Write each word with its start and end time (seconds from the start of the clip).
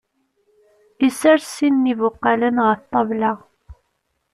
Isres 1.07 1.45
sin 1.55 1.75
n 1.83 1.91
ibuqalen 1.91 2.57
ɣef 2.67 2.79
ṭṭabla. 2.85 3.31